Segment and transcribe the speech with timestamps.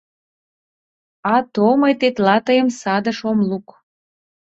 [1.33, 3.67] —А то мый тетла тыйым садыш ом лук.